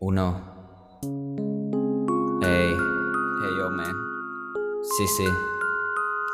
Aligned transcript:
Uno. 0.00 0.40
Hey. 2.40 2.76
Hey, 3.42 3.50
yo, 3.58 3.68
man. 3.68 3.92
Sí, 4.96 5.08
sí. 5.08 5.26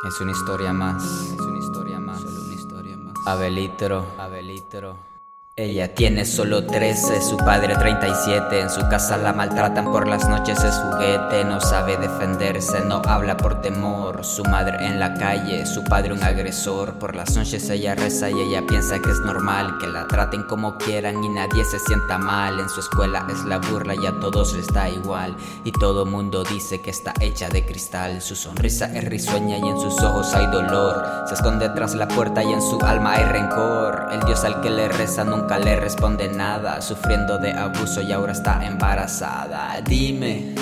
Es 0.07 0.21
una 0.21 0.33
historia 0.33 0.73
más. 0.75 1.03
Es 1.03 1.41
una 1.41 1.59
historia 1.59 1.99
más. 1.99 2.21
Solo 2.21 2.43
una 2.43 2.55
historia 2.55 2.97
más. 2.99 3.15
Abelitro. 3.27 4.05
Abelitro. 4.19 5.14
Ella 5.57 5.95
tiene 5.95 6.25
solo 6.25 6.67
13, 6.67 7.23
su 7.23 7.37
padre 7.37 7.77
37. 7.77 8.59
En 8.59 8.69
su 8.69 8.81
casa 8.89 9.17
la 9.17 9.33
maltratan 9.33 9.85
por 9.85 10.09
las 10.09 10.29
noches, 10.29 10.65
es 10.65 10.75
juguete. 10.75 11.45
No 11.45 11.61
sabe 11.61 11.97
defenderse, 11.97 12.85
no 12.85 13.01
habla 13.07 13.37
por 13.37 13.61
temor. 13.61 14.25
Su 14.25 14.43
madre 14.43 14.85
en 14.85 14.99
la 14.99 15.15
calle, 15.15 15.65
su 15.65 15.85
padre 15.85 16.13
un 16.13 16.25
agresor. 16.25 16.95
Por 16.95 17.15
las 17.15 17.37
noches 17.37 17.71
ella 17.71 17.95
reza 17.95 18.31
y 18.31 18.41
ella 18.41 18.67
piensa 18.67 19.01
que 19.01 19.13
es 19.13 19.21
normal. 19.21 19.79
Que 19.79 19.87
la 19.87 20.09
traten 20.09 20.43
como 20.43 20.77
quieran 20.77 21.23
y 21.23 21.29
nadie 21.29 21.65
se 21.65 21.79
sienta 21.79 22.19
mal. 22.19 22.59
En 22.59 22.69
su 22.69 22.81
escuela 22.81 23.25
es 23.31 23.45
la 23.45 23.59
burla 23.59 23.95
y 23.95 24.07
a 24.07 24.19
todos 24.19 24.55
les 24.55 24.67
da 24.67 24.91
igual. 24.91 25.37
Y 25.63 25.71
todo 25.71 26.05
mundo 26.05 26.43
dice 26.43 26.81
que 26.81 26.91
está 26.91 27.15
hecha 27.21 27.49
de 27.49 27.65
cristal. 27.65 28.23
Su 28.23 28.35
sonrisa 28.35 28.87
es 28.87 29.05
risueña 29.05 29.59
y 29.59 29.69
en 29.69 29.79
sus 29.79 30.03
ojos 30.03 30.35
hay 30.35 30.49
dolor. 30.49 31.27
Se 31.29 31.35
esconde 31.35 31.69
tras 31.69 31.95
la 31.95 32.09
puerta 32.09 32.43
y 32.43 32.53
en 32.53 32.61
su 32.61 32.81
alma 32.81 33.13
hay 33.13 33.25
rencor. 33.27 34.09
El 34.11 34.19
Dios 34.27 34.43
al 34.43 34.61
que 34.61 34.71
le 34.71 34.89
reza 34.89 35.23
nunca 35.23 35.44
nunca 35.45 35.59
le 35.59 35.79
responde 35.79 36.27
nada, 36.29 36.81
sufriendo 36.81 37.37
de 37.37 37.53
abuso 37.53 38.01
y 38.01 38.13
ahora 38.13 38.33
está 38.33 38.65
embarazada. 38.65 39.79
Dime, 39.83 40.55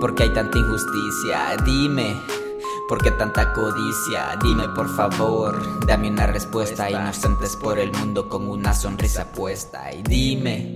¿por 0.00 0.16
qué 0.16 0.24
hay 0.24 0.30
tanta 0.30 0.58
injusticia? 0.58 1.56
Dime. 1.64 2.16
¿Por 2.88 3.00
qué 3.00 3.12
tanta 3.12 3.52
codicia? 3.52 4.36
Dime 4.42 4.68
por 4.74 4.88
favor, 4.88 5.86
dame 5.86 6.10
una 6.10 6.26
respuesta. 6.26 6.90
Inocentes 6.90 7.54
por 7.54 7.78
el 7.78 7.92
mundo 7.92 8.28
con 8.28 8.50
una 8.50 8.74
sonrisa 8.74 9.30
puesta. 9.30 9.92
Y 9.92 10.02
dime, 10.02 10.74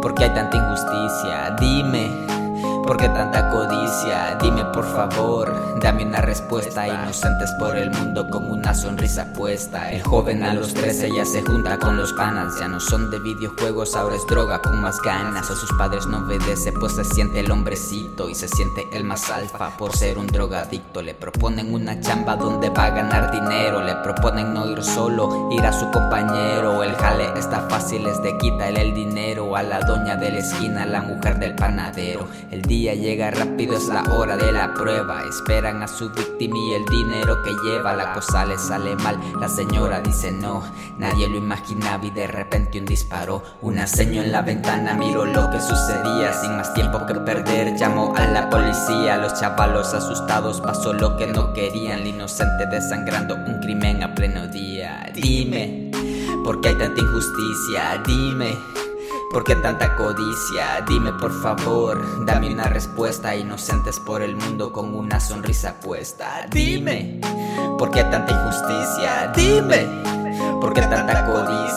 ¿por 0.00 0.14
qué 0.14 0.24
hay 0.24 0.30
tanta 0.30 0.56
injusticia? 0.56 1.54
Dime. 1.60 2.43
¿Por 2.86 2.98
qué 2.98 3.08
tanta 3.08 3.48
codicia? 3.48 4.36
Dime 4.42 4.62
por 4.66 4.84
favor, 4.84 5.80
dame 5.80 6.04
una 6.04 6.20
respuesta. 6.20 6.86
Inocentes 6.86 7.50
por 7.58 7.76
el 7.76 7.90
mundo 7.90 8.28
con 8.28 8.50
una 8.50 8.74
sonrisa 8.74 9.32
puesta. 9.32 9.90
El 9.90 10.02
joven 10.02 10.42
a 10.42 10.52
los 10.52 10.74
13 10.74 11.10
ya 11.16 11.24
se 11.24 11.40
junta 11.42 11.78
con 11.78 11.96
los 11.96 12.12
panas. 12.12 12.58
Ya 12.60 12.68
no 12.68 12.80
son 12.80 13.10
de 13.10 13.20
videojuegos, 13.20 13.96
ahora 13.96 14.16
es 14.16 14.26
droga 14.26 14.60
con 14.60 14.82
más 14.82 15.00
ganas. 15.00 15.50
A 15.50 15.54
sus 15.54 15.72
padres 15.78 16.06
no 16.06 16.18
obedece, 16.18 16.72
pues 16.72 16.94
se 16.94 17.04
siente 17.04 17.40
el 17.40 17.50
hombrecito 17.50 18.28
y 18.28 18.34
se 18.34 18.48
siente 18.48 18.86
el 18.92 19.04
más 19.04 19.30
alfa 19.30 19.70
por 19.78 19.96
ser 19.96 20.18
un 20.18 20.26
drogadicto. 20.26 21.00
Le 21.00 21.14
proponen 21.14 21.72
una 21.72 21.98
chamba 22.00 22.36
donde 22.36 22.68
va 22.68 22.84
a 22.84 22.90
ganar 22.90 23.30
dinero. 23.30 23.82
Le 23.82 23.94
proponen 23.96 24.52
no 24.52 24.68
ir 24.70 24.82
solo, 24.82 25.48
ir 25.52 25.64
a 25.64 25.72
su 25.72 25.90
compañero. 25.90 26.82
El 26.82 26.94
jale 26.96 27.32
está 27.38 27.66
fácil, 27.70 28.06
es 28.06 28.22
de 28.22 28.36
quítale 28.36 28.82
el 28.82 28.94
dinero 28.94 29.56
a 29.56 29.62
la 29.62 29.80
doña 29.80 30.16
de 30.16 30.32
la 30.32 30.38
esquina, 30.38 30.84
la 30.84 31.00
mujer 31.00 31.38
del 31.38 31.54
panadero. 31.54 32.28
El 32.50 32.62
llega 32.82 33.30
rápido, 33.30 33.76
es 33.76 33.88
la 33.88 34.02
hora 34.02 34.36
de 34.36 34.52
la 34.52 34.74
prueba. 34.74 35.22
Esperan 35.28 35.82
a 35.82 35.88
su 35.88 36.10
víctima 36.10 36.56
y 36.58 36.74
el 36.74 36.84
dinero 36.86 37.42
que 37.42 37.50
lleva. 37.64 37.94
La 37.94 38.12
cosa 38.12 38.44
le 38.44 38.58
sale 38.58 38.96
mal, 38.96 39.18
la 39.40 39.48
señora 39.48 40.00
dice 40.00 40.32
no. 40.32 40.62
Nadie 40.98 41.28
lo 41.28 41.36
imaginaba 41.36 42.04
y 42.04 42.10
de 42.10 42.26
repente 42.26 42.78
un 42.78 42.86
disparo. 42.86 43.42
Una 43.62 43.86
seño 43.86 44.22
en 44.22 44.32
la 44.32 44.42
ventana 44.42 44.94
miró 44.94 45.24
lo 45.24 45.50
que 45.50 45.60
sucedía. 45.60 46.32
Sin 46.32 46.56
más 46.56 46.74
tiempo 46.74 47.06
que 47.06 47.14
perder, 47.14 47.76
llamó 47.76 48.14
a 48.16 48.26
la 48.26 48.50
policía. 48.50 49.16
Los 49.18 49.38
chavalos 49.40 49.94
asustados 49.94 50.60
pasó 50.60 50.92
lo 50.92 51.16
que 51.16 51.26
no 51.26 51.52
querían. 51.52 52.00
El 52.00 52.08
inocente 52.08 52.66
desangrando 52.66 53.36
un 53.36 53.60
crimen 53.60 54.02
a 54.02 54.14
pleno 54.14 54.48
día. 54.48 55.10
Dime, 55.14 55.90
¿por 56.44 56.60
qué 56.60 56.70
hay 56.70 56.78
tanta 56.78 57.00
injusticia? 57.00 58.02
Dime. 58.04 58.83
¿Por 59.30 59.44
qué 59.44 59.56
tanta 59.56 59.96
codicia? 59.96 60.84
Dime 60.86 61.12
por 61.12 61.32
favor, 61.42 62.24
dame 62.24 62.52
una 62.52 62.64
respuesta. 62.64 63.34
Inocentes 63.34 63.98
por 64.00 64.22
el 64.22 64.36
mundo 64.36 64.72
con 64.72 64.94
una 64.94 65.20
sonrisa 65.20 65.80
puesta. 65.80 66.46
Dime, 66.50 67.20
¿por 67.78 67.90
qué 67.90 68.04
tanta 68.04 68.32
injusticia? 68.32 69.32
Dime. 69.34 70.02
¿Por 70.60 70.72
qué 70.72 70.82
tanta 70.82 71.24
codicia? 71.26 71.73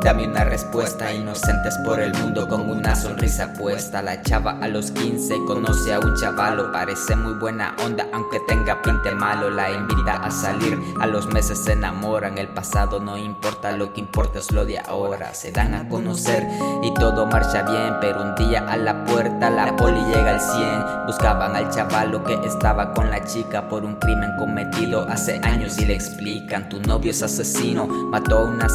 Dame 0.00 0.28
una 0.28 0.44
respuesta. 0.44 1.12
Inocentes 1.12 1.76
por 1.84 1.98
el 1.98 2.14
mundo 2.14 2.46
con 2.46 2.70
una 2.70 2.94
sonrisa 2.94 3.52
puesta. 3.52 4.00
La 4.00 4.22
chava 4.22 4.58
a 4.60 4.68
los 4.68 4.92
15 4.92 5.44
conoce 5.44 5.92
a 5.92 5.98
un 5.98 6.14
chavalo, 6.14 6.70
parece 6.70 7.16
muy 7.16 7.34
buena 7.34 7.74
onda, 7.84 8.06
aunque 8.12 8.38
tenga 8.46 8.80
pinte 8.80 9.10
malo. 9.10 9.50
La 9.50 9.72
invita 9.72 10.22
a 10.22 10.30
salir, 10.30 10.80
a 11.00 11.06
los 11.08 11.26
meses 11.26 11.58
se 11.58 11.72
enamoran. 11.72 12.38
El 12.38 12.46
pasado 12.46 13.00
no 13.00 13.16
importa, 13.16 13.72
lo 13.72 13.92
que 13.92 13.98
importa 14.02 14.38
es 14.38 14.52
lo 14.52 14.64
de 14.64 14.78
ahora. 14.78 15.34
Se 15.34 15.50
dan 15.50 15.74
a 15.74 15.88
conocer 15.88 16.46
y 16.84 16.94
todo 16.94 17.26
marcha 17.26 17.64
bien, 17.64 17.94
pero 18.00 18.22
un 18.22 18.36
día 18.36 18.70
a 18.70 18.76
la 18.76 19.04
puerta 19.04 19.50
la 19.50 19.74
poli 19.74 20.00
llega 20.14 20.30
al 20.30 20.40
100. 20.40 21.06
Buscaban 21.06 21.56
al 21.56 21.70
chavalo 21.70 22.22
que 22.22 22.34
estaba 22.44 22.94
con 22.94 23.10
la 23.10 23.24
chica 23.24 23.68
por 23.68 23.84
un 23.84 23.96
crimen 23.96 24.30
cometido 24.38 25.08
hace 25.08 25.40
años 25.42 25.76
y 25.78 25.86
le 25.86 25.94
explican 25.94 26.68
tu 26.68 26.80
novio 26.82 27.10
es 27.10 27.20
asesino. 27.24 27.88
Mató 27.88 28.38
a 28.38 28.44
una 28.44 28.68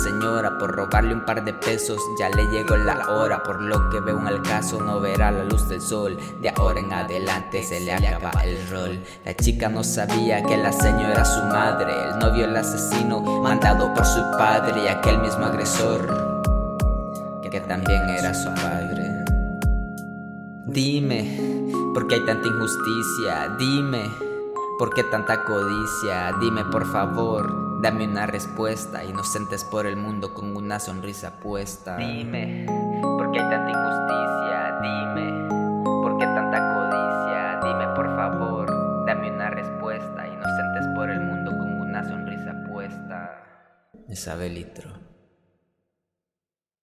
por 0.59 0.75
robarle 0.75 1.13
un 1.13 1.25
par 1.25 1.43
de 1.43 1.53
pesos. 1.53 2.01
Ya 2.17 2.29
le 2.29 2.47
llegó 2.47 2.75
la 2.75 3.09
hora, 3.09 3.43
por 3.43 3.61
lo 3.61 3.89
que 3.89 3.99
veo 3.99 4.19
en 4.19 4.27
el 4.27 4.41
caso 4.41 4.81
no 4.81 4.99
verá 4.99 5.31
la 5.31 5.43
luz 5.43 5.67
del 5.69 5.81
sol. 5.81 6.17
De 6.41 6.49
ahora 6.49 6.79
en 6.79 6.91
adelante 6.91 7.63
se 7.63 7.79
le 7.79 7.93
acaba 7.93 8.31
el 8.43 8.69
rol. 8.69 9.03
La 9.25 9.35
chica 9.35 9.69
no 9.69 9.83
sabía 9.83 10.43
que 10.43 10.57
la 10.57 10.71
señora 10.71 11.11
era 11.13 11.25
su 11.25 11.43
madre. 11.43 11.93
El 12.09 12.19
novio 12.19 12.45
el 12.45 12.55
asesino, 12.55 13.21
mandado 13.21 13.93
por 13.93 14.05
su 14.05 14.21
padre 14.37 14.83
y 14.83 14.87
aquel 14.87 15.19
mismo 15.19 15.45
agresor. 15.45 16.33
Que 17.51 17.59
también 17.61 18.01
era 18.09 18.33
su 18.33 18.49
padre. 18.55 19.25
Dime, 20.65 21.37
¿por 21.93 22.07
qué 22.07 22.15
hay 22.15 22.25
tanta 22.25 22.47
injusticia? 22.47 23.55
Dime, 23.59 24.09
¿por 24.79 24.91
qué 24.91 25.03
tanta 25.03 25.43
codicia? 25.43 26.31
Dime 26.41 26.65
por 26.65 26.91
favor, 26.91 27.62
Dame 27.83 28.07
una 28.07 28.25
respuesta, 28.25 29.03
inocentes 29.03 29.65
por 29.65 29.85
el 29.85 29.97
mundo 29.97 30.33
con 30.33 30.55
una 30.55 30.79
sonrisa 30.79 31.41
puesta. 31.41 31.97
Dime, 31.97 32.65
¿por 33.01 33.29
qué 33.33 33.41
hay 33.41 33.49
tanta 33.49 33.71
injusticia? 33.71 34.79
Dime, 34.81 35.49
¿por 36.01 36.17
qué 36.17 36.25
tanta 36.27 36.73
codicia? 36.75 37.59
Dime 37.61 37.93
por 37.93 38.05
favor, 38.15 39.05
dame 39.05 39.29
una 39.31 39.49
respuesta, 39.49 40.25
inocentes 40.25 40.87
por 40.95 41.09
el 41.09 41.19
mundo 41.19 41.51
con 41.51 41.81
una 41.81 42.07
sonrisa 42.07 42.53
puesta. 42.71 43.43
Isabelitro. 44.07 45.12